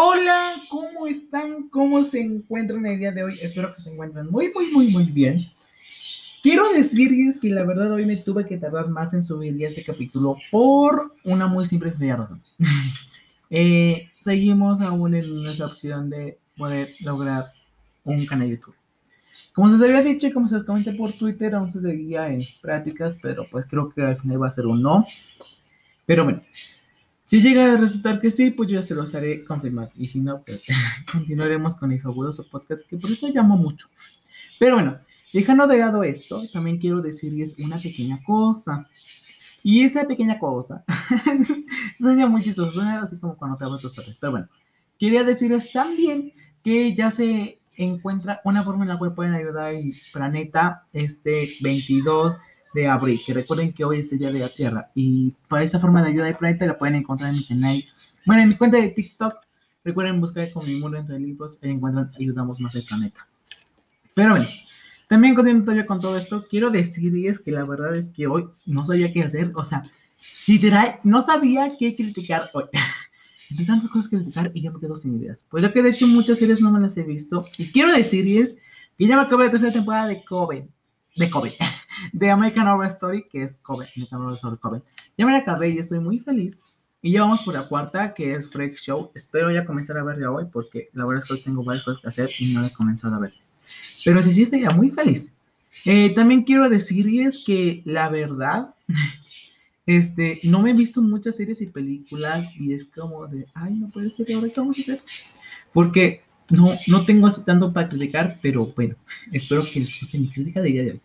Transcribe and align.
Hola, 0.00 0.54
¿cómo 0.68 1.08
están? 1.08 1.68
¿Cómo 1.70 2.04
se 2.04 2.20
encuentran 2.20 2.86
el 2.86 3.00
día 3.00 3.10
de 3.10 3.24
hoy? 3.24 3.32
Espero 3.32 3.74
que 3.74 3.82
se 3.82 3.90
encuentren 3.90 4.30
muy, 4.30 4.52
muy, 4.52 4.72
muy, 4.72 4.88
muy 4.92 5.04
bien. 5.06 5.50
Quiero 6.40 6.62
decirles 6.72 7.40
que 7.40 7.50
la 7.50 7.64
verdad 7.64 7.90
hoy 7.90 8.06
me 8.06 8.16
tuve 8.16 8.46
que 8.46 8.58
tardar 8.58 8.88
más 8.90 9.12
en 9.14 9.24
subir 9.24 9.60
este 9.60 9.82
capítulo 9.82 10.36
por 10.52 11.16
una 11.24 11.48
muy 11.48 11.66
simple 11.66 11.88
y 11.88 11.92
sencilla 11.92 12.16
razón. 12.16 12.42
Eh, 13.50 14.10
seguimos 14.18 14.82
aún 14.82 15.14
en 15.14 15.48
esa 15.48 15.64
opción 15.64 16.10
de 16.10 16.38
poder 16.54 16.86
lograr 17.00 17.44
un 18.04 18.22
canal 18.26 18.46
de 18.46 18.56
YouTube. 18.56 18.74
Como 19.54 19.70
se 19.70 19.76
os 19.76 19.80
había 19.80 20.02
dicho 20.02 20.26
y 20.26 20.32
como 20.32 20.48
se 20.48 20.56
os 20.56 20.64
comenté 20.64 20.92
por 20.92 21.10
Twitter, 21.10 21.54
aún 21.54 21.70
se 21.70 21.80
seguía 21.80 22.28
en 22.28 22.40
prácticas, 22.60 23.18
pero 23.22 23.48
pues 23.50 23.64
creo 23.66 23.88
que 23.88 24.02
al 24.02 24.18
final 24.18 24.42
va 24.42 24.48
a 24.48 24.50
ser 24.50 24.66
un 24.66 24.82
no. 24.82 25.02
Pero 26.04 26.24
bueno, 26.24 26.42
si 27.28 27.42
llega 27.42 27.74
a 27.74 27.76
resultar 27.76 28.22
que 28.22 28.30
sí, 28.30 28.52
pues 28.52 28.70
yo 28.70 28.76
ya 28.76 28.82
se 28.82 28.94
los 28.94 29.14
haré 29.14 29.44
confirmar. 29.44 29.90
Y 29.94 30.08
si 30.08 30.22
no, 30.22 30.42
pues 30.46 30.62
continuaremos 31.12 31.76
con 31.76 31.92
el 31.92 32.00
fabuloso 32.00 32.48
podcast 32.48 32.88
que 32.88 32.96
por 32.96 33.10
eso 33.10 33.28
llamo 33.28 33.54
mucho. 33.58 33.86
Pero 34.58 34.76
bueno, 34.76 34.96
dejando 35.30 35.66
de 35.66 35.76
lado 35.76 36.02
esto, 36.04 36.42
también 36.54 36.78
quiero 36.78 37.02
decirles 37.02 37.54
una 37.58 37.76
pequeña 37.76 38.18
cosa. 38.24 38.88
Y 39.62 39.82
esa 39.82 40.06
pequeña 40.06 40.38
cosa 40.38 40.86
suena 41.98 42.26
muy 42.28 42.40
chistoso, 42.40 42.72
suena 42.72 43.02
así 43.02 43.18
como 43.18 43.36
cuando 43.36 43.58
te 43.58 43.64
hablas 43.66 43.82
tus 43.82 43.94
padres. 43.94 44.16
Pero 44.18 44.30
bueno, 44.30 44.46
quería 44.98 45.22
decirles 45.22 45.70
también 45.70 46.32
que 46.64 46.94
ya 46.94 47.10
se 47.10 47.58
encuentra 47.76 48.40
una 48.44 48.62
forma 48.62 48.84
en 48.84 48.88
la 48.88 48.98
cual 48.98 49.14
pueden 49.14 49.34
ayudar 49.34 49.66
al 49.66 49.84
planeta 50.14 50.86
este 50.94 51.46
22 51.60 52.36
de 52.74 52.86
abril, 52.86 53.20
que 53.24 53.34
recuerden 53.34 53.72
que 53.72 53.84
hoy 53.84 54.00
es 54.00 54.12
el 54.12 54.18
día 54.18 54.30
de 54.30 54.38
la 54.38 54.48
Tierra 54.48 54.90
y 54.94 55.34
para 55.48 55.62
esa 55.62 55.80
forma 55.80 56.02
de 56.02 56.10
ayuda 56.10 56.26
al 56.26 56.36
planeta 56.36 56.66
la 56.66 56.78
pueden 56.78 56.96
encontrar 56.96 57.30
en 57.30 57.36
mi 57.36 57.44
canal, 57.44 57.84
bueno, 58.26 58.42
en 58.42 58.48
mi 58.50 58.56
cuenta 58.56 58.76
de 58.76 58.88
TikTok, 58.90 59.34
recuerden 59.84 60.20
buscar 60.20 60.50
con 60.52 60.66
mi 60.66 60.76
mundo 60.76 60.98
entre 60.98 61.18
libros 61.18 61.58
y 61.62 61.68
encuentran 61.68 62.10
Ayudamos 62.18 62.60
Más 62.60 62.74
al 62.74 62.82
Planeta. 62.82 63.26
Pero 64.14 64.30
bueno, 64.30 64.46
también 65.08 65.34
continuando 65.34 65.86
con 65.86 66.00
todo 66.00 66.18
esto, 66.18 66.46
quiero 66.48 66.70
decirles 66.70 67.38
que 67.38 67.52
la 67.52 67.64
verdad 67.64 67.96
es 67.96 68.10
que 68.10 68.26
hoy 68.26 68.48
no 68.66 68.84
sabía 68.84 69.12
qué 69.12 69.22
hacer, 69.22 69.52
o 69.54 69.64
sea, 69.64 69.82
literal, 70.46 71.00
no 71.04 71.22
sabía 71.22 71.76
qué 71.78 71.96
criticar 71.96 72.50
hoy. 72.52 72.64
Hay 73.58 73.64
tantas 73.64 73.88
cosas 73.88 74.10
que 74.10 74.16
criticar 74.16 74.50
y 74.52 74.60
ya 74.60 74.70
me 74.70 74.80
quedo 74.80 74.96
sin 74.96 75.18
ideas. 75.18 75.46
Pues 75.48 75.62
ya 75.62 75.72
que 75.72 75.82
de 75.82 75.90
hecho 75.90 76.06
muchas 76.06 76.38
series 76.38 76.60
no 76.60 76.70
me 76.70 76.80
las 76.80 76.96
he 76.96 77.04
visto. 77.04 77.46
Y 77.56 77.70
quiero 77.72 77.92
decirles 77.92 78.58
que 78.98 79.06
ya 79.06 79.16
me 79.16 79.22
acabé 79.22 79.46
la 79.46 79.52
tercera 79.52 79.72
temporada 79.72 80.08
de 80.08 80.24
Kobe. 80.24 80.68
De 81.16 81.30
Kobe. 81.30 81.56
De 82.12 82.30
American 82.30 82.66
Horror 82.68 82.86
Story, 82.86 83.26
que 83.28 83.42
es 83.42 83.58
Kobe. 83.58 83.84
American 83.96 84.20
Horror 84.20 84.34
Story 84.34 84.56
Kobe. 84.58 84.82
Ya 85.16 85.26
me 85.26 85.32
la 85.32 85.38
acabé 85.38 85.70
y 85.70 85.78
estoy 85.78 86.00
muy 86.00 86.18
feliz. 86.18 86.62
Y 87.00 87.12
ya 87.12 87.22
vamos 87.22 87.42
por 87.42 87.54
la 87.54 87.62
cuarta, 87.62 88.12
que 88.12 88.34
es 88.34 88.50
Freak 88.50 88.76
Show. 88.76 89.12
Espero 89.14 89.50
ya 89.52 89.64
comenzar 89.64 89.98
a 89.98 90.04
verla 90.04 90.32
hoy, 90.32 90.46
porque 90.52 90.90
la 90.92 91.06
verdad 91.06 91.22
es 91.22 91.28
que 91.28 91.34
hoy 91.34 91.42
tengo 91.42 91.62
varias 91.62 91.84
cosas 91.84 92.00
que 92.02 92.08
hacer 92.08 92.30
y 92.38 92.52
no 92.54 92.62
la 92.62 92.68
he 92.68 92.72
comenzado 92.72 93.14
a 93.14 93.20
ver. 93.20 93.32
Pero 94.04 94.22
sí, 94.22 94.32
sí, 94.32 94.42
estoy 94.42 94.62
ya 94.62 94.70
muy 94.70 94.90
feliz. 94.90 95.32
Eh, 95.84 96.10
también 96.10 96.42
quiero 96.42 96.68
decirles 96.68 97.42
que 97.44 97.82
la 97.84 98.08
verdad 98.08 98.74
este, 99.86 100.38
no 100.44 100.60
me 100.60 100.70
he 100.70 100.74
visto 100.74 101.00
muchas 101.00 101.36
series 101.36 101.60
y 101.60 101.66
películas 101.66 102.48
y 102.58 102.72
es 102.72 102.84
como 102.84 103.26
de, 103.26 103.46
ay, 103.54 103.74
no 103.74 103.90
puede 103.90 104.10
ser, 104.10 104.26
ahora 104.34 104.48
qué 104.48 104.60
vamos 104.60 104.78
a 104.78 104.82
hacer? 104.82 105.00
Porque 105.72 106.22
no, 106.50 106.66
no 106.86 107.04
tengo 107.04 107.26
así 107.26 107.44
tanto 107.44 107.72
para 107.72 107.88
criticar, 107.88 108.38
pero 108.42 108.66
bueno, 108.74 108.96
espero 109.30 109.62
que 109.62 109.80
les 109.80 110.00
guste 110.00 110.18
mi 110.18 110.30
crítica 110.30 110.60
de 110.60 110.68
día 110.68 110.82
de 110.82 110.90
hoy. 110.92 111.00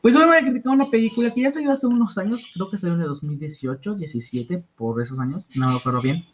Pues 0.00 0.16
hoy 0.16 0.24
voy 0.24 0.36
a 0.36 0.40
criticar 0.40 0.72
una 0.72 0.86
película 0.86 1.32
que 1.32 1.42
ya 1.42 1.50
salió 1.50 1.72
hace 1.72 1.86
unos 1.86 2.16
años, 2.16 2.50
creo 2.54 2.70
que 2.70 2.78
salió 2.78 2.94
en 2.94 3.02
el 3.02 3.08
2018, 3.08 3.96
17, 3.96 4.64
por 4.74 5.00
esos 5.02 5.18
años, 5.18 5.46
no 5.56 5.68
me 5.68 5.76
acuerdo 5.76 6.00
bien. 6.00 6.24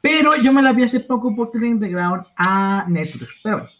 Pero 0.00 0.36
yo 0.42 0.52
me 0.52 0.60
la 0.60 0.72
vi 0.72 0.82
hace 0.82 1.00
poco 1.00 1.34
porque 1.36 1.58
la 1.58 1.68
integraron 1.68 2.24
a 2.36 2.84
Netflix. 2.88 3.38
Pero 3.42 3.58
bueno, 3.58 3.70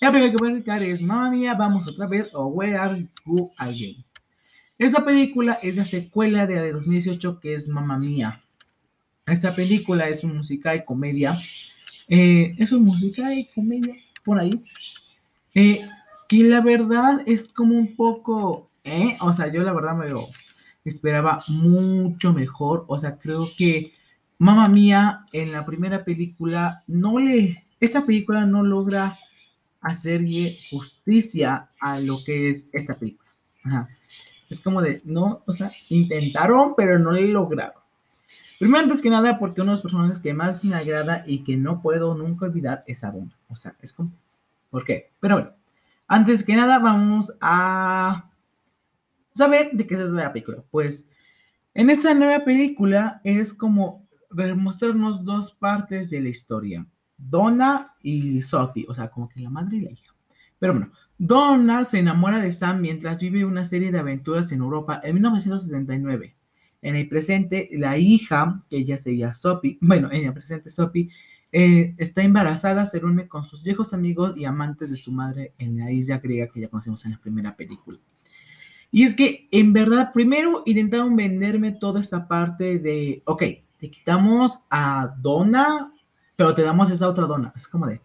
la 0.00 0.10
primera 0.10 0.30
que 0.32 0.36
voy 0.38 0.48
a 0.48 0.52
criticar 0.52 0.82
es 0.82 1.02
Mamma 1.02 1.30
Mía, 1.30 1.54
vamos 1.54 1.86
otra 1.86 2.08
vez, 2.08 2.28
o 2.32 2.46
Where 2.46 2.76
Are 2.76 3.08
You 3.24 3.52
Again. 3.58 4.04
Esta 4.76 5.04
película 5.04 5.56
es 5.62 5.76
la 5.76 5.84
secuela 5.84 6.44
de 6.44 6.56
la 6.56 6.62
de 6.62 6.72
2018 6.72 7.38
que 7.38 7.54
es 7.54 7.68
Mamma 7.68 7.96
Mía. 7.98 8.42
Esta 9.24 9.54
película 9.54 10.08
es 10.08 10.24
un 10.24 10.36
musical 10.36 10.84
comedia. 10.84 11.32
Eh, 12.08 12.50
es 12.58 12.72
un 12.72 12.82
musical 12.82 13.46
comedia 13.54 13.94
por 14.24 14.40
ahí. 14.40 14.50
Eh, 15.54 15.78
que 16.32 16.44
la 16.44 16.62
verdad 16.62 17.22
es 17.26 17.52
como 17.52 17.74
un 17.74 17.94
poco, 17.94 18.70
¿eh? 18.84 19.14
O 19.20 19.34
sea, 19.34 19.52
yo 19.52 19.62
la 19.62 19.74
verdad 19.74 19.94
me 19.94 20.08
lo 20.08 20.18
esperaba 20.82 21.38
mucho 21.48 22.32
mejor. 22.32 22.86
O 22.88 22.98
sea, 22.98 23.18
creo 23.18 23.40
que 23.58 23.92
Mamma 24.38 24.66
Mía 24.68 25.26
en 25.34 25.52
la 25.52 25.66
primera 25.66 26.02
película 26.02 26.84
no 26.86 27.18
le, 27.18 27.62
esta 27.78 28.06
película 28.06 28.46
no 28.46 28.62
logra 28.62 29.14
hacerle 29.82 30.50
justicia 30.70 31.68
a 31.78 32.00
lo 32.00 32.16
que 32.24 32.48
es 32.48 32.70
esta 32.72 32.94
película. 32.94 33.30
Ajá. 33.64 33.90
Es 34.48 34.60
como 34.64 34.80
de, 34.80 35.02
no, 35.04 35.42
o 35.46 35.52
sea, 35.52 35.68
intentaron, 35.90 36.72
pero 36.74 36.98
no 36.98 37.12
lo 37.12 37.20
lograron. 37.20 37.82
Primero, 38.58 38.84
antes 38.84 39.02
que 39.02 39.10
nada, 39.10 39.38
porque 39.38 39.60
uno 39.60 39.72
de 39.72 39.74
los 39.74 39.82
personajes 39.82 40.20
que 40.20 40.32
más 40.32 40.64
me 40.64 40.76
agrada 40.76 41.24
y 41.26 41.44
que 41.44 41.58
no 41.58 41.82
puedo 41.82 42.14
nunca 42.14 42.46
olvidar 42.46 42.84
es 42.86 43.04
Adona. 43.04 43.36
O 43.50 43.56
sea, 43.56 43.76
es 43.82 43.92
como, 43.92 44.12
¿por 44.70 44.86
qué? 44.86 45.10
Pero 45.20 45.34
bueno, 45.34 45.61
antes 46.06 46.44
que 46.44 46.56
nada, 46.56 46.78
vamos 46.78 47.36
a 47.40 48.30
saber 49.32 49.70
de 49.72 49.86
qué 49.86 49.96
se 49.96 50.04
trata 50.04 50.24
la 50.24 50.32
película. 50.32 50.64
Pues, 50.70 51.08
en 51.74 51.90
esta 51.90 52.14
nueva 52.14 52.44
película 52.44 53.20
es 53.24 53.54
como 53.54 54.06
mostrarnos 54.56 55.24
dos 55.24 55.52
partes 55.52 56.10
de 56.10 56.20
la 56.20 56.28
historia. 56.28 56.86
Donna 57.16 57.94
y 58.02 58.42
Sophie, 58.42 58.86
o 58.88 58.94
sea, 58.94 59.08
como 59.08 59.28
que 59.28 59.40
la 59.40 59.50
madre 59.50 59.76
y 59.76 59.80
la 59.80 59.92
hija. 59.92 60.14
Pero 60.58 60.74
bueno, 60.74 60.92
Donna 61.18 61.84
se 61.84 61.98
enamora 61.98 62.40
de 62.40 62.52
Sam 62.52 62.80
mientras 62.80 63.20
vive 63.20 63.44
una 63.44 63.64
serie 63.64 63.92
de 63.92 63.98
aventuras 63.98 64.52
en 64.52 64.60
Europa 64.60 65.00
en 65.02 65.14
1979. 65.14 66.36
En 66.82 66.96
el 66.96 67.08
presente, 67.08 67.68
la 67.72 67.96
hija, 67.96 68.64
que 68.68 68.78
ella 68.78 68.98
se 68.98 69.16
llama 69.16 69.34
Sophie, 69.34 69.78
bueno, 69.80 70.08
en 70.10 70.26
el 70.26 70.32
presente 70.32 70.70
Sophie, 70.70 71.10
eh, 71.52 71.94
está 71.98 72.22
embarazada, 72.22 72.86
se 72.86 72.98
reúne 72.98 73.28
con 73.28 73.44
sus 73.44 73.62
viejos 73.62 73.92
amigos 73.92 74.36
y 74.36 74.46
amantes 74.46 74.88
de 74.90 74.96
su 74.96 75.12
madre 75.12 75.52
en 75.58 75.78
la 75.78 75.92
isla 75.92 76.18
griega 76.18 76.50
que 76.50 76.60
ya 76.60 76.68
conocimos 76.68 77.04
en 77.04 77.12
la 77.12 77.18
primera 77.18 77.54
película. 77.54 77.98
Y 78.90 79.04
es 79.04 79.14
que, 79.14 79.48
en 79.50 79.72
verdad, 79.72 80.12
primero 80.12 80.62
intentaron 80.66 81.14
venderme 81.14 81.72
toda 81.72 82.00
esta 82.00 82.26
parte 82.26 82.78
de, 82.78 83.22
ok, 83.26 83.42
te 83.78 83.90
quitamos 83.90 84.60
a 84.70 85.14
Donna, 85.20 85.92
pero 86.36 86.54
te 86.54 86.62
damos 86.62 86.90
esa 86.90 87.08
otra 87.08 87.26
Donna. 87.26 87.52
Es 87.54 87.68
como 87.68 87.86
de, 87.86 88.00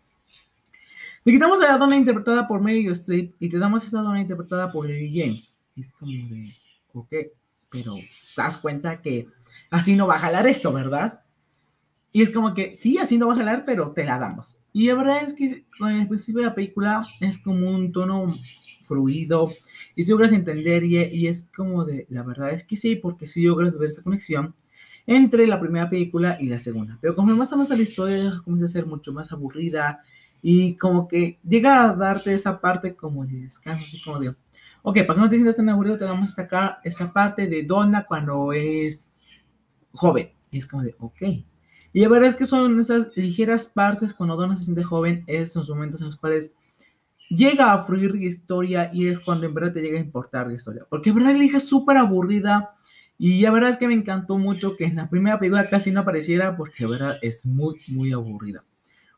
te 1.24 1.31
quitamos 1.31 1.62
a 1.62 1.72
la 1.72 1.78
dona 1.78 1.97
interpretada 1.97 2.47
por 2.47 2.62
Meryl 2.62 2.91
Streep 2.94 3.35
y 3.38 3.50
te 3.50 3.59
damos 3.59 3.84
esa 3.84 4.00
dona 4.00 4.22
interpretada 4.22 4.72
por 4.72 4.88
Lily 4.88 5.19
James. 5.19 5.59
es 5.75 5.90
como 5.90 6.09
de, 6.09 6.44
ok, 6.94 7.09
pero 7.69 7.96
te 7.96 8.41
das 8.41 8.58
cuenta 8.59 9.02
que 9.02 9.28
así 9.69 9.97
no 9.97 10.08
va 10.08 10.16
a 10.16 10.19
jalar 10.19 10.47
esto, 10.47 10.72
¿verdad? 10.72 11.22
Y 12.17 12.23
es 12.23 12.31
como 12.31 12.55
que, 12.55 12.73
sí, 12.73 12.97
así 12.97 13.19
no 13.19 13.28
va 13.28 13.33
a 13.33 13.38
jalar, 13.38 13.63
pero 13.63 13.91
te 13.91 14.03
la 14.03 14.17
damos. 14.17 14.57
Y 14.73 14.88
la 14.88 14.95
verdad 14.95 15.22
es 15.23 15.35
que 15.35 15.67
con 15.78 15.91
el 15.91 16.07
principio 16.07 16.41
de 16.41 16.47
la 16.47 16.55
película 16.55 17.07
es 17.19 17.38
como 17.38 17.69
un 17.69 17.91
tono 17.91 18.25
fluido 18.81 19.47
y 19.94 20.03
si 20.03 20.09
logras 20.09 20.31
entender 20.31 20.83
y, 20.83 20.97
y, 20.97 21.28
es 21.28 21.47
como 21.55 21.85
de, 21.85 22.07
la 22.09 22.23
verdad 22.23 22.50
es 22.53 22.63
que 22.63 22.75
sí, 22.75 22.95
porque 22.95 23.28
si 23.28 23.44
logras 23.44 23.78
ver 23.78 23.89
esa 23.89 24.01
conexión 24.01 24.55
entre 25.05 25.45
la 25.45 25.59
primera 25.59 25.91
película 25.91 26.39
y 26.41 26.47
la 26.47 26.57
segunda. 26.57 26.97
Pero 27.00 27.16
como 27.16 27.35
más 27.35 27.53
avanza 27.53 27.75
la 27.75 27.83
historia, 27.83 28.41
comienza 28.44 28.66
a 28.66 28.69
ser 28.69 28.88
mucho 28.88 29.13
más 29.13 29.31
aburrida 29.31 30.01
y 30.41 30.75
como 30.78 31.07
que 31.07 31.38
llega 31.47 31.84
a 31.84 31.94
darte 31.94 32.34
esa 32.34 32.59
parte 32.59 32.95
como 32.95 33.28
de 33.28 33.41
descanso, 33.41 33.85
así 33.85 34.01
como 34.01 34.17
de, 34.17 34.29
ok, 34.81 35.05
para 35.05 35.13
que 35.13 35.19
no 35.19 35.29
te 35.29 35.35
sientas 35.35 35.57
tan 35.57 35.69
aburrido, 35.69 35.99
te 35.99 36.05
damos 36.05 36.29
esta, 36.29 36.79
esta 36.84 37.13
parte 37.13 37.45
de 37.45 37.61
Donna 37.61 38.07
cuando 38.07 38.53
es 38.53 39.13
joven. 39.91 40.31
Y 40.49 40.57
es 40.57 40.66
como 40.66 40.81
de, 40.81 40.95
ok. 40.97 41.22
Y 41.97 42.02
la 42.02 42.09
verdad 42.09 42.30
es 42.30 42.35
que 42.35 42.46
son 42.46 42.80
esas 42.80 43.09
ligeras 43.16 43.66
partes 43.66 44.14
cuando 44.14 44.35
Donna 44.35 44.55
se 44.55 44.66
siente 44.66 44.84
joven, 44.84 45.23
esos 45.26 45.67
momentos 45.67 45.99
en 45.99 46.05
los 46.05 46.16
cuales 46.16 46.53
llega 47.28 47.73
a 47.73 47.84
fluir 47.85 48.14
la 48.14 48.26
historia 48.26 48.91
y 48.94 49.08
es 49.08 49.20
cuando 49.20 49.47
en 49.47 49.55
verdad 49.55 49.73
te 49.73 49.82
llega 49.82 49.97
a 49.97 50.03
importar 50.03 50.46
la 50.46 50.53
historia. 50.53 50.85
Porque 50.88 51.09
en 51.09 51.16
verdad 51.16 51.35
la 51.35 51.44
hija 51.44 51.58
es 51.58 51.67
súper 51.67 51.97
aburrida 51.97 52.76
y 53.17 53.41
la 53.41 53.49
verdad 53.49 53.72
es 53.72 53.78
que 53.78 53.88
me 53.88 53.96
encantó 53.96 54.38
mucho 54.38 54.78
que 54.78 54.85
en 54.85 54.97
la 54.97 55.09
primera 55.09 55.40
película 55.40 55.72
casi 55.72 55.91
no 55.91 56.02
apareciera 56.02 56.55
porque 56.55 56.84
la 56.84 56.90
verdad 56.91 57.16
es 57.23 57.47
muy, 57.47 57.78
muy 57.96 58.11
aburrida. 58.11 58.64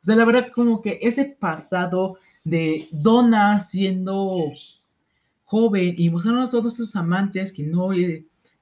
O 0.02 0.06
sea, 0.06 0.16
la 0.16 0.24
verdad, 0.24 0.48
como 0.56 0.82
que 0.82 1.00
ese 1.02 1.26
pasado 1.38 2.18
de 2.46 2.88
Donna 2.94 3.60
siendo 3.60 4.54
joven 5.44 5.96
y 5.98 6.10
mostrarnos 6.10 6.50
todos 6.50 6.78
sus 6.78 6.96
amantes 6.96 7.52
que 7.52 7.64
no 7.64 7.92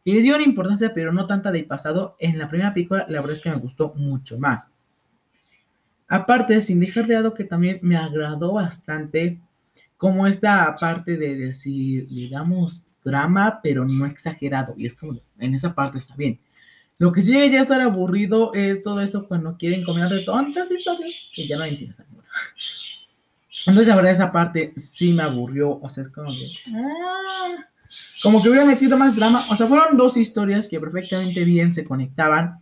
que 0.07 0.13
le 0.13 0.21
dieron 0.21 0.41
importancia, 0.41 0.93
pero 0.93 1.11
no 1.11 1.27
tanta 1.27 1.51
del 1.51 1.65
pasado, 1.65 2.15
en 2.17 2.37
la 2.37 2.47
primera 2.47 2.73
película, 2.73 3.03
la 3.09 3.19
verdad 3.19 3.33
es 3.33 3.41
que 3.41 3.49
me 3.49 3.57
gustó 3.57 3.93
mucho 3.93 4.39
más. 4.39 4.71
Aparte, 6.07 6.61
sin 6.61 6.79
dejar 6.79 7.07
de 7.07 7.15
lado 7.15 7.33
que 7.33 7.43
también 7.43 7.79
me 7.81 7.97
agradó 7.97 8.53
bastante 8.53 9.37
como 9.97 10.25
esta 10.25 10.73
parte 10.79 11.17
de 11.17 11.35
decir, 11.35 12.07
le 12.09 12.29
damos 12.29 12.85
drama, 13.03 13.59
pero 13.61 13.83
no 13.83 14.05
exagerado. 14.05 14.75
Y 14.77 14.85
es 14.85 14.93
como, 14.93 15.19
en 15.39 15.53
esa 15.53 15.75
parte 15.75 15.97
está 15.97 16.15
bien. 16.15 16.39
Lo 16.97 17.11
que 17.11 17.19
sí 17.19 17.33
ya 17.33 17.59
a 17.59 17.61
estar 17.63 17.81
aburrido 17.81 18.53
es 18.53 18.81
todo 18.83 19.01
eso 19.01 19.27
cuando 19.27 19.57
quieren 19.57 19.83
combinar 19.83 20.09
de 20.09 20.23
tantas 20.23 20.71
historias 20.71 21.15
que 21.35 21.45
ya 21.45 21.57
no 21.57 21.65
entiendo. 21.65 21.97
Entonces, 23.65 23.89
la 23.89 23.95
verdad, 23.97 24.13
esa 24.13 24.31
parte 24.31 24.71
sí 24.77 25.11
me 25.11 25.23
aburrió. 25.23 25.77
O 25.81 25.89
sea, 25.89 26.03
es 26.03 26.09
como 26.09 26.31
que. 26.31 26.49
Ah, 26.73 27.67
como 28.21 28.41
que 28.41 28.49
hubiera 28.49 28.65
metido 28.65 28.97
más 28.97 29.15
drama. 29.15 29.43
O 29.49 29.55
sea, 29.55 29.67
fueron 29.67 29.97
dos 29.97 30.17
historias 30.17 30.67
que 30.67 30.79
perfectamente 30.79 31.43
bien 31.43 31.71
se 31.71 31.83
conectaban, 31.83 32.59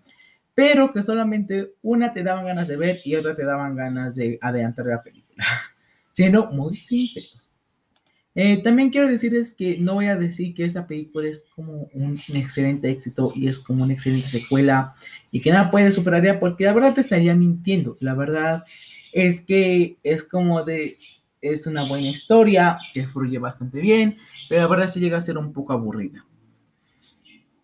pero 0.53 0.91
que 0.91 1.01
solamente 1.01 1.73
una 1.81 2.11
te 2.11 2.23
daban 2.23 2.45
ganas 2.45 2.67
de 2.67 2.77
ver 2.77 3.01
y 3.03 3.15
otra 3.15 3.35
te 3.35 3.45
daban 3.45 3.75
ganas 3.75 4.15
de 4.15 4.37
adelantar 4.41 4.85
la 4.85 5.03
película. 5.03 5.43
Siendo 6.13 6.49
muy 6.51 6.73
sinceros. 6.73 7.55
Eh, 8.37 8.57
también 8.61 8.89
quiero 8.89 9.07
decirles 9.07 9.55
que 9.55 9.77
no 9.77 9.93
voy 9.93 10.07
a 10.07 10.17
decir 10.17 10.53
que 10.53 10.65
esta 10.65 10.85
película 10.85 11.29
es 11.29 11.45
como 11.55 11.89
un 11.93 12.13
excelente 12.33 12.89
éxito 12.91 13.31
y 13.33 13.47
es 13.47 13.59
como 13.59 13.83
una 13.83 13.93
excelente 13.93 14.27
secuela 14.27 14.93
y 15.31 15.39
que 15.39 15.51
nada 15.51 15.69
puede 15.69 15.89
superar 15.93 16.37
porque 16.37 16.65
la 16.65 16.73
verdad 16.73 16.93
te 16.93 16.99
estaría 16.99 17.33
mintiendo. 17.33 17.97
La 18.01 18.13
verdad 18.13 18.61
es 19.13 19.41
que 19.41 19.95
es 20.03 20.25
como 20.25 20.63
de, 20.63 20.93
es 21.41 21.65
una 21.65 21.83
buena 21.83 22.09
historia 22.09 22.77
que 22.93 23.07
fluye 23.07 23.39
bastante 23.39 23.79
bien, 23.79 24.17
pero 24.49 24.69
verdad 24.69 24.87
se 24.87 24.99
llega 24.99 25.17
a 25.17 25.21
ser 25.21 25.37
un 25.37 25.53
poco 25.53 25.73
aburrida. 25.73 26.25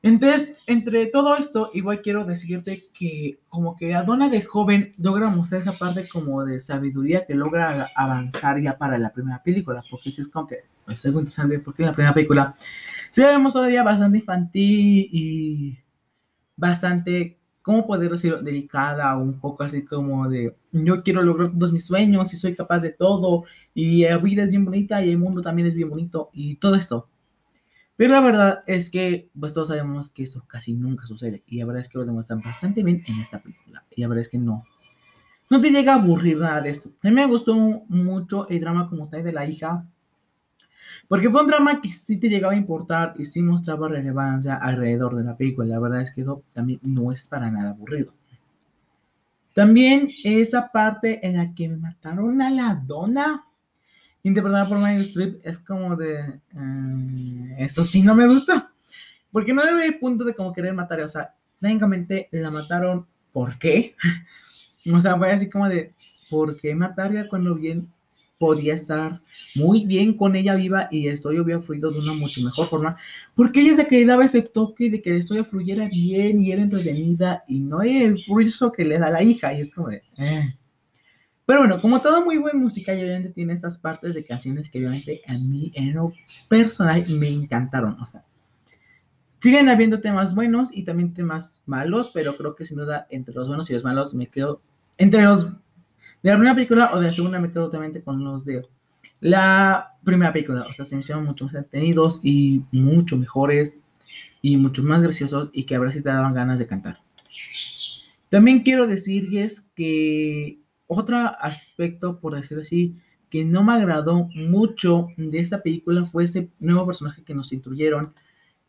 Entonces, 0.03 0.57
entre 0.65 1.05
todo 1.05 1.37
esto, 1.37 1.69
igual 1.73 2.01
quiero 2.01 2.25
decirte 2.25 2.81
que 2.91 3.39
como 3.49 3.75
que 3.77 3.93
Adona 3.93 4.29
de 4.29 4.41
joven 4.41 4.95
logra 4.97 5.29
mostrar 5.29 5.61
esa 5.61 5.77
parte 5.77 6.01
como 6.11 6.43
de 6.43 6.59
sabiduría 6.59 7.25
que 7.25 7.35
logra 7.35 7.87
avanzar 7.95 8.59
ya 8.59 8.77
para 8.79 8.97
la 8.97 9.13
primera 9.13 9.43
película, 9.43 9.83
porque 9.91 10.09
si 10.09 10.21
es 10.21 10.27
como 10.27 10.47
que, 10.47 10.57
pues 10.85 11.05
es 11.05 11.13
interesante, 11.13 11.59
porque 11.59 11.83
en 11.83 11.87
la 11.89 11.93
primera 11.93 12.15
película 12.15 12.55
sí 13.11 13.21
vemos 13.21 13.53
todavía 13.53 13.83
bastante 13.83 14.17
infantil 14.17 15.07
y 15.11 15.77
bastante, 16.55 17.37
¿cómo 17.61 17.85
poder 17.87 18.11
decirlo? 18.11 18.41
Delicada, 18.41 19.15
un 19.17 19.39
poco 19.39 19.63
así 19.63 19.85
como 19.85 20.29
de, 20.29 20.55
yo 20.71 21.03
quiero 21.03 21.21
lograr 21.21 21.51
todos 21.51 21.71
mis 21.71 21.85
sueños 21.85 22.33
y 22.33 22.37
soy 22.37 22.55
capaz 22.55 22.79
de 22.79 22.91
todo, 22.91 23.45
y 23.73 24.03
la 24.03 24.17
vida 24.17 24.43
es 24.43 24.49
bien 24.49 24.65
bonita 24.65 25.03
y 25.03 25.11
el 25.11 25.17
mundo 25.17 25.41
también 25.41 25.67
es 25.67 25.73
bien 25.73 25.89
bonito, 25.89 26.29
y 26.33 26.55
todo 26.55 26.75
esto. 26.75 27.07
Pero 28.01 28.13
la 28.13 28.21
verdad 28.21 28.63
es 28.65 28.89
que 28.89 29.29
pues 29.39 29.53
todos 29.53 29.67
sabemos 29.67 30.09
que 30.09 30.23
eso 30.23 30.43
casi 30.47 30.73
nunca 30.73 31.05
sucede. 31.05 31.43
Y 31.45 31.59
la 31.59 31.65
verdad 31.65 31.81
es 31.81 31.89
que 31.89 31.99
lo 31.99 32.05
demuestran 32.05 32.41
bastante 32.41 32.81
bien 32.81 33.03
en 33.05 33.19
esta 33.19 33.43
película. 33.43 33.85
Y 33.91 34.01
la 34.01 34.07
verdad 34.07 34.21
es 34.21 34.29
que 34.29 34.39
no. 34.39 34.65
No 35.51 35.61
te 35.61 35.69
llega 35.69 35.93
a 35.93 35.97
aburrir 35.97 36.39
nada 36.39 36.61
de 36.61 36.71
esto. 36.71 36.89
También 36.99 37.27
me 37.27 37.31
gustó 37.31 37.53
mucho 37.53 38.49
el 38.49 38.59
drama 38.59 38.89
como 38.89 39.07
tal 39.07 39.23
de 39.23 39.33
la 39.33 39.45
hija. 39.45 39.85
Porque 41.07 41.29
fue 41.29 41.41
un 41.41 41.47
drama 41.47 41.81
que 41.81 41.89
sí 41.89 42.17
te 42.17 42.29
llegaba 42.29 42.53
a 42.53 42.57
importar 42.57 43.13
y 43.17 43.25
sí 43.25 43.41
mostraba 43.41 43.87
relevancia 43.87 44.55
alrededor 44.55 45.15
de 45.15 45.23
la 45.23 45.35
película. 45.35 45.67
La 45.67 45.79
verdad 45.79 46.01
es 46.01 46.11
que 46.11 46.21
eso 46.21 46.43
también 46.53 46.79
no 46.83 47.11
es 47.11 47.27
para 47.27 47.51
nada 47.51 47.71
aburrido. 47.71 48.13
También 49.53 50.09
esa 50.23 50.71
parte 50.71 51.25
en 51.27 51.37
la 51.37 51.53
que 51.53 51.67
mataron 51.67 52.41
a 52.41 52.49
la 52.49 52.75
dona 52.75 53.45
interpretada 54.23 54.69
por 54.69 54.79
Meryl 54.79 55.01
Streep 55.01 55.41
es 55.43 55.59
como 55.59 55.95
de. 55.95 56.19
Eh, 56.19 57.55
eso 57.57 57.83
sí 57.83 58.01
no 58.01 58.15
me 58.15 58.27
gusta. 58.27 58.71
Porque 59.31 59.53
no 59.53 59.65
debe 59.65 59.85
el 59.85 59.99
punto 59.99 60.23
de 60.23 60.33
como 60.33 60.53
querer 60.53 60.73
matar. 60.73 61.01
O 61.01 61.09
sea, 61.09 61.33
técnicamente 61.59 62.29
la 62.31 62.49
mataron. 62.51 63.05
¿Por 63.33 63.57
qué? 63.57 63.95
o 64.93 64.99
sea, 64.99 65.17
fue 65.17 65.31
así 65.31 65.49
como 65.49 65.67
de. 65.67 65.93
¿Por 66.29 66.55
qué 66.57 66.73
matarla 66.73 67.27
cuando 67.27 67.55
bien 67.55 67.91
podía 68.41 68.73
estar 68.73 69.21
muy 69.57 69.85
bien 69.85 70.17
con 70.17 70.35
ella 70.35 70.55
viva 70.55 70.87
y 70.89 71.07
historia 71.07 71.43
hubiera 71.43 71.61
fluido 71.61 71.91
de 71.91 71.99
una 71.99 72.13
mucho 72.13 72.41
mejor 72.41 72.65
forma? 72.65 72.97
Porque 73.35 73.61
ella 73.61 73.75
se 73.75 73.85
que 73.85 74.03
daba 74.03 74.25
ese 74.25 74.41
toque 74.41 74.89
de 74.89 74.99
que 74.99 75.11
la 75.11 75.17
historia 75.17 75.43
fluyera 75.43 75.87
bien 75.87 76.43
y 76.43 76.51
era 76.51 76.63
entretenida 76.63 77.43
y 77.47 77.59
no 77.59 77.83
el 77.83 78.19
ruido 78.27 78.71
que 78.71 78.83
le 78.83 78.97
da 78.97 79.11
la 79.11 79.21
hija. 79.21 79.53
Y 79.53 79.61
es 79.61 79.71
como 79.71 79.89
de. 79.89 80.01
Eh. 80.17 80.55
Pero 81.45 81.59
bueno, 81.59 81.79
como 81.81 82.01
todo 82.01 82.25
muy 82.25 82.39
buen 82.39 82.57
música, 82.57 82.93
obviamente 82.93 83.29
tiene 83.29 83.53
esas 83.53 83.77
partes 83.77 84.15
de 84.15 84.25
canciones 84.25 84.71
que 84.71 84.79
obviamente 84.79 85.21
a 85.27 85.33
mí 85.33 85.71
en 85.75 85.93
lo 85.93 86.11
personal 86.49 87.03
me 87.19 87.27
encantaron. 87.27 87.95
O 88.01 88.07
sea, 88.07 88.25
siguen 89.39 89.69
habiendo 89.69 90.01
temas 90.01 90.33
buenos 90.33 90.69
y 90.71 90.81
también 90.81 91.13
temas 91.13 91.61
malos, 91.67 92.09
pero 92.11 92.37
creo 92.37 92.55
que 92.55 92.65
sin 92.65 92.77
duda 92.77 93.05
entre 93.11 93.35
los 93.35 93.47
buenos 93.47 93.69
y 93.69 93.73
los 93.73 93.83
malos 93.83 94.15
me 94.15 94.25
quedo 94.25 94.61
entre 94.97 95.21
los 95.21 95.51
de 96.23 96.29
la 96.29 96.35
primera 96.35 96.55
película 96.55 96.91
o 96.93 96.99
de 96.99 97.07
la 97.07 97.13
segunda 97.13 97.39
me 97.39 97.49
quedo 97.49 97.65
totalmente 97.65 98.03
con 98.03 98.23
los 98.23 98.45
de 98.45 98.65
la 99.19 99.93
primera 100.03 100.33
película. 100.33 100.65
O 100.67 100.73
sea, 100.73 100.85
se 100.85 100.95
me 100.95 101.01
hicieron 101.01 101.23
mucho 101.23 101.45
más 101.45 101.53
entretenidos 101.53 102.19
y 102.23 102.63
mucho 102.71 103.17
mejores 103.17 103.75
y 104.41 104.57
mucho 104.57 104.83
más 104.83 105.01
graciosos 105.01 105.49
y 105.53 105.63
que 105.63 105.75
a 105.75 105.79
ver 105.79 105.91
si 105.93 106.01
te 106.01 106.09
daban 106.09 106.33
ganas 106.33 106.59
de 106.59 106.67
cantar. 106.67 106.99
También 108.29 108.61
quiero 108.61 108.87
decirles 108.87 109.69
que 109.75 110.59
otro 110.87 111.17
aspecto, 111.17 112.19
por 112.19 112.35
decirlo 112.35 112.61
así, 112.61 112.95
que 113.29 113.45
no 113.45 113.63
me 113.63 113.73
agradó 113.73 114.29
mucho 114.35 115.07
de 115.15 115.39
esta 115.39 115.61
película 115.61 116.05
fue 116.05 116.25
ese 116.25 116.49
nuevo 116.59 116.85
personaje 116.85 117.23
que 117.23 117.33
nos 117.33 117.53
instruyeron, 117.53 118.13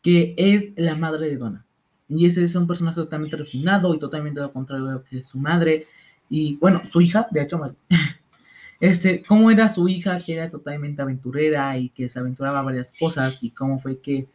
que 0.01 0.33
es 0.37 0.71
la 0.77 0.95
madre 0.95 1.29
de 1.29 1.37
Donna. 1.37 1.65
Y 2.07 2.25
ese 2.25 2.43
es 2.43 2.55
un 2.55 2.67
personaje 2.67 2.95
totalmente 2.95 3.37
refinado 3.37 3.93
y 3.93 3.99
totalmente 3.99 4.39
lo 4.39 4.53
contrario 4.53 4.85
de 4.85 4.93
lo 4.93 5.03
que 5.03 5.19
es 5.19 5.27
su 5.27 5.39
madre. 5.39 5.87
Y 6.35 6.55
bueno, 6.55 6.81
su 6.83 6.99
hija, 6.99 7.27
de 7.29 7.43
hecho, 7.43 7.61
este, 8.79 9.21
cómo 9.21 9.51
era 9.51 9.69
su 9.69 9.87
hija, 9.87 10.19
que 10.25 10.33
era 10.33 10.49
totalmente 10.49 11.03
aventurera 11.03 11.77
y 11.77 11.89
que 11.89 12.09
se 12.09 12.17
aventuraba 12.17 12.63
varias 12.63 12.91
cosas, 12.99 13.37
y 13.41 13.51
cómo 13.51 13.77
fue 13.77 13.99
que 13.99 14.27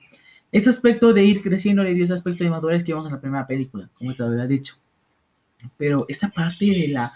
este 0.53 0.71
aspecto 0.71 1.13
de 1.13 1.25
ir 1.25 1.43
creciendo 1.43 1.83
le 1.83 1.95
dio 1.95 2.05
ese 2.05 2.15
aspecto 2.15 2.45
de 2.45 2.51
madurez 2.51 2.85
que 2.85 2.93
vimos 2.93 3.07
en 3.07 3.15
la 3.15 3.21
primera 3.21 3.49
película, 3.49 3.91
como 3.99 4.15
te 4.15 4.23
había 4.23 4.47
dicho. 4.47 4.77
Pero 5.77 6.05
esa 6.07 6.29
parte 6.29 6.67
de 6.67 6.87
la 6.87 7.13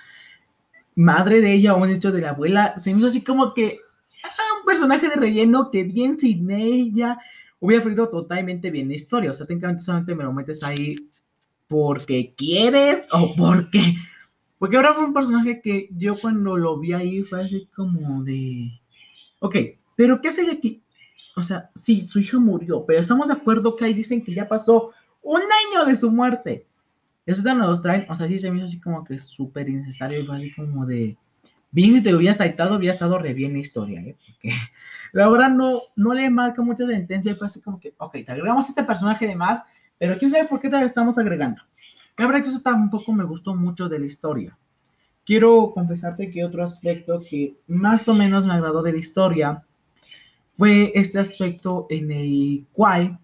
madre 0.97 1.41
de 1.41 1.53
ella, 1.53 1.75
o 1.75 1.77
hemos 1.77 1.91
dicho 1.91 2.11
de 2.11 2.21
la 2.21 2.31
abuela, 2.31 2.77
se 2.77 2.93
me 2.93 2.99
hizo 2.99 3.07
así 3.07 3.23
como 3.23 3.55
que 3.55 3.79
ah, 4.25 4.59
un 4.59 4.67
personaje 4.67 5.09
de 5.09 5.15
relleno 5.15 5.71
que 5.71 5.85
bien 5.85 6.19
sin 6.19 6.51
ella 6.51 7.19
hubiera 7.61 7.85
fluido 7.85 8.09
totalmente 8.09 8.73
bien 8.73 8.89
la 8.89 8.95
historia. 8.95 9.31
O 9.31 9.35
sea, 9.35 9.47
técnicamente 9.47 9.85
solamente 9.85 10.17
me 10.17 10.25
lo 10.25 10.33
metes 10.33 10.65
ahí 10.65 10.97
porque 11.69 12.35
quieres 12.37 13.07
o 13.13 13.33
porque. 13.37 13.95
Porque 14.63 14.77
ahora 14.77 14.95
fue 14.95 15.07
un 15.07 15.13
personaje 15.13 15.61
que 15.61 15.89
yo 15.91 16.15
cuando 16.17 16.57
lo 16.57 16.79
vi 16.79 16.93
ahí 16.93 17.25
fue 17.25 17.43
así 17.43 17.69
como 17.75 18.23
de. 18.23 18.71
Ok, 19.41 19.57
pero 19.97 20.21
¿qué 20.21 20.29
hace 20.29 20.49
aquí? 20.49 20.81
O 21.35 21.43
sea, 21.43 21.69
sí, 21.75 22.03
su 22.03 22.21
hijo 22.21 22.39
murió, 22.39 22.87
pero 22.87 23.01
estamos 23.01 23.27
de 23.27 23.35
acuerdo 23.35 23.75
que 23.75 23.87
ahí 23.87 23.93
dicen 23.93 24.23
que 24.23 24.33
ya 24.33 24.47
pasó 24.47 24.93
un 25.21 25.41
año 25.41 25.85
de 25.85 25.97
su 25.97 26.13
muerte. 26.13 26.65
Eso 27.27 27.43
ya 27.45 27.55
nos 27.55 27.83
traen, 27.83 28.07
o 28.09 28.15
sea, 28.15 28.29
sí 28.29 28.39
se 28.39 28.53
me 28.53 28.59
hizo 28.59 28.67
así 28.67 28.81
como 28.81 29.03
que 29.03 29.19
súper 29.19 29.69
innecesario 29.69 30.21
y 30.21 30.25
fue 30.25 30.37
así 30.37 30.55
como 30.55 30.87
de. 30.87 31.17
Bien, 31.73 31.95
si 31.95 32.01
te 32.01 32.15
hubieras 32.15 32.37
saltado, 32.37 32.77
hubiera 32.77 32.93
estado 32.93 33.19
re 33.19 33.35
bien 33.35 33.55
la 33.55 33.59
historia, 33.59 34.01
¿eh? 34.01 34.17
Porque 34.25 34.55
la 35.13 35.29
verdad 35.29 35.51
no, 35.51 35.71
no 35.97 36.15
le 36.15 36.31
marca 36.31 36.63
mucha 36.63 36.87
sentencia 36.87 37.33
y 37.33 37.35
fue 37.35 37.49
así 37.49 37.61
como 37.61 37.81
que, 37.81 37.95
ok, 37.99 38.13
te 38.25 38.31
agregamos 38.31 38.69
este 38.69 38.85
personaje 38.85 39.27
de 39.27 39.35
más, 39.35 39.61
pero 39.99 40.17
quién 40.19 40.31
sabe 40.31 40.45
por 40.45 40.61
qué 40.61 40.69
te 40.69 40.79
lo 40.79 40.87
estamos 40.87 41.19
agregando. 41.19 41.61
La 42.19 42.27
verdad 42.27 42.43
que 42.43 42.51
eso 42.51 42.61
tampoco 42.61 43.13
me 43.13 43.25
gustó 43.25 43.55
mucho 43.55 43.89
de 43.89 43.99
la 43.99 44.07
historia. 44.07 44.57
Quiero 45.25 45.73
confesarte 45.73 46.31
que 46.31 46.45
otro 46.45 46.63
aspecto 46.65 47.21
que 47.21 47.57
más 47.69 48.09
o 48.09 48.15
menos 48.15 48.47
me 48.47 48.55
agradó 48.55 48.83
de 48.83 48.93
la 48.93 48.99
historia 48.99 49.65
fue 50.59 50.93
este 50.95 51.19
aspecto 51.19 51.87
en 51.91 52.11
el 52.13 52.67
cual, 52.73 53.19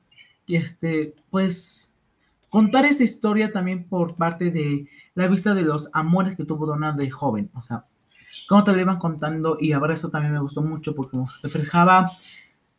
este, 0.46 1.14
pues, 1.30 1.92
contar 2.48 2.86
esa 2.86 3.04
historia 3.04 3.52
también 3.52 3.84
por 3.84 4.14
parte 4.14 4.50
de 4.50 4.86
la 5.14 5.28
vista 5.28 5.54
de 5.54 5.62
los 5.62 5.90
amores 5.92 6.36
que 6.36 6.44
tuvo 6.44 6.66
Donna 6.66 6.92
de 6.92 7.10
joven. 7.10 7.50
O 7.54 7.62
sea, 7.62 7.84
cómo 8.48 8.64
te 8.64 8.72
lo 8.72 8.80
iban 8.80 8.98
contando 8.98 9.58
y 9.60 9.72
ahora 9.72 9.94
eso 9.94 10.08
también 10.08 10.32
me 10.32 10.40
gustó 10.40 10.62
mucho 10.62 10.94
porque 10.94 11.16
nos 11.16 11.42
reflejaba 11.42 12.04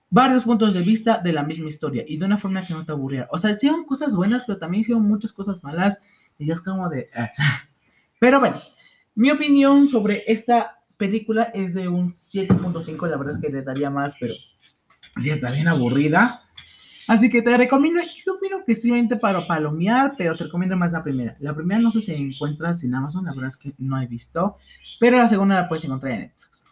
varios 0.10 0.44
puntos 0.44 0.74
de 0.74 0.82
vista 0.82 1.20
de 1.20 1.34
la 1.34 1.44
misma 1.44 1.70
historia 1.70 2.04
y 2.08 2.18
de 2.18 2.26
una 2.26 2.38
forma 2.38 2.66
que 2.66 2.74
no 2.74 2.86
te 2.86 2.92
aburriera. 2.92 3.28
O 3.32 3.38
sea, 3.38 3.52
hicieron 3.52 3.86
cosas 3.86 4.16
buenas, 4.16 4.46
pero 4.46 4.58
también 4.58 4.82
hicieron 4.82 5.04
muchas 5.04 5.34
cosas 5.34 5.64
malas 5.64 6.00
y 6.38 6.48
ya 6.48 6.54
es 6.54 6.62
como 6.62 6.90
de... 6.90 7.10
Ah". 7.14 7.30
Pero 8.20 8.42
bueno, 8.42 8.58
mi 9.16 9.32
opinión 9.32 9.88
sobre 9.88 10.24
esta 10.28 10.80
película 10.98 11.44
es 11.54 11.74
de 11.74 11.88
un 11.88 12.10
7.5, 12.10 13.08
la 13.08 13.16
verdad 13.16 13.36
es 13.36 13.42
que 13.42 13.48
le 13.48 13.62
daría 13.62 13.90
más, 13.90 14.18
pero 14.20 14.34
sí 15.22 15.30
está 15.30 15.52
bien 15.52 15.70
aburrida. 15.70 16.44
Así 17.08 17.30
que 17.30 17.42
te 17.42 17.56
recomiendo, 17.56 18.02
yo 18.26 18.34
opino 18.34 18.58
que 18.66 18.76
simplemente 18.76 19.16
para 19.16 19.48
palomear, 19.48 20.16
pero 20.18 20.36
te 20.36 20.44
recomiendo 20.44 20.76
más 20.76 20.92
la 20.92 21.02
primera. 21.02 21.38
La 21.40 21.56
primera 21.56 21.80
no 21.80 21.92
sé 21.92 22.02
si 22.02 22.14
encuentras 22.14 22.84
en 22.84 22.94
Amazon, 22.94 23.26
la 23.26 23.32
verdad 23.32 23.48
es 23.48 23.58
que 23.58 23.74
no 23.78 24.00
he 24.02 24.06
visto, 24.06 24.58
pero 25.00 25.18
la 25.18 25.30
segunda 25.30 25.56
la 25.56 25.68
puedes 25.70 25.86
encontrar 25.86 26.12
en 26.14 26.20
Netflix. 26.20 26.69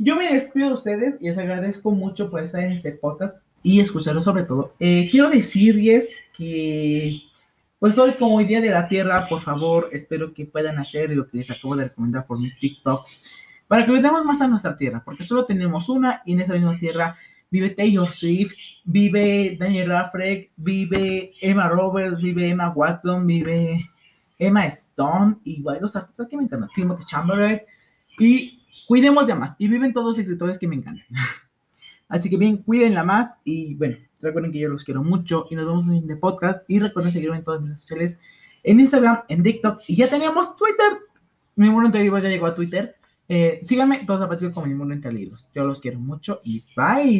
Yo 0.00 0.14
me 0.14 0.32
despido 0.32 0.68
de 0.68 0.74
ustedes 0.74 1.16
y 1.20 1.26
les 1.26 1.38
agradezco 1.38 1.90
mucho 1.90 2.30
por 2.30 2.40
estar 2.40 2.62
en 2.62 2.70
este 2.70 2.92
podcast 2.92 3.44
y 3.64 3.80
escucharlo 3.80 4.22
sobre 4.22 4.44
todo. 4.44 4.72
Eh, 4.78 5.08
quiero 5.10 5.28
decirles 5.28 6.16
que, 6.32 7.20
pues 7.80 7.98
hoy 7.98 8.10
como 8.16 8.38
Día 8.38 8.60
de 8.60 8.70
la 8.70 8.86
Tierra, 8.86 9.26
por 9.28 9.42
favor, 9.42 9.88
espero 9.90 10.32
que 10.32 10.46
puedan 10.46 10.78
hacer 10.78 11.10
lo 11.10 11.28
que 11.28 11.38
les 11.38 11.50
acabo 11.50 11.74
de 11.74 11.88
recomendar 11.88 12.26
por 12.26 12.38
mi 12.38 12.54
TikTok, 12.54 13.00
para 13.66 13.84
que 13.84 13.90
cuidemos 13.90 14.24
más 14.24 14.40
a 14.40 14.46
nuestra 14.46 14.76
tierra, 14.76 15.02
porque 15.04 15.24
solo 15.24 15.44
tenemos 15.44 15.88
una 15.88 16.22
y 16.24 16.34
en 16.34 16.42
esa 16.42 16.54
misma 16.54 16.78
tierra 16.78 17.16
vive 17.50 17.70
Taylor 17.70 18.12
Swift, 18.12 18.52
vive 18.84 19.56
Daniel 19.58 19.88
Radcliffe, 19.88 20.52
vive 20.56 21.32
Emma 21.40 21.68
Roberts, 21.68 22.18
vive 22.18 22.48
Emma 22.48 22.70
Watson, 22.70 23.26
vive 23.26 23.90
Emma 24.38 24.64
Stone 24.66 25.38
y 25.42 25.60
varios 25.60 25.96
artistas 25.96 26.28
que 26.28 26.36
me 26.36 26.44
encantan, 26.44 26.70
Timothy 26.72 27.04
Chamberlain 27.04 27.62
y 28.20 28.57
cuidemos 28.88 29.26
ya 29.26 29.36
más 29.36 29.54
y 29.58 29.68
viven 29.68 29.92
todos 29.92 30.08
los 30.08 30.18
escritores 30.18 30.58
que 30.58 30.66
me 30.66 30.74
encantan. 30.74 31.04
Así 32.08 32.30
que 32.30 32.38
bien, 32.38 32.56
cuídenla 32.56 33.04
más 33.04 33.42
y 33.44 33.74
bueno, 33.74 33.98
recuerden 34.22 34.50
que 34.50 34.58
yo 34.58 34.70
los 34.70 34.82
quiero 34.82 35.04
mucho 35.04 35.46
y 35.50 35.56
nos 35.56 35.66
vemos 35.66 35.86
en 35.86 35.92
el 35.92 36.00
siguiente 36.00 36.18
podcast 36.18 36.64
y 36.68 36.80
recuerden 36.80 37.12
seguirme 37.12 37.36
en 37.36 37.44
todas 37.44 37.60
mis 37.60 37.68
redes 37.68 37.82
sociales, 37.82 38.20
en 38.62 38.80
Instagram, 38.80 39.24
en 39.28 39.42
TikTok 39.42 39.78
y 39.88 39.96
ya 39.96 40.08
teníamos 40.08 40.56
Twitter. 40.56 41.00
Mi 41.54 41.68
mundo 41.68 41.86
entre 41.86 42.02
libros 42.02 42.22
ya 42.22 42.30
llegó 42.30 42.46
a 42.46 42.54
Twitter. 42.54 42.96
Eh, 43.28 43.58
síganme, 43.60 44.04
todos 44.06 44.22
aparecen 44.22 44.52
como 44.52 44.66
mi 44.66 44.74
mundo 44.74 44.94
entre 44.94 45.12
libros. 45.12 45.50
Yo 45.54 45.64
los 45.64 45.80
quiero 45.80 45.98
mucho 45.98 46.40
y 46.42 46.64
bye. 46.74 47.16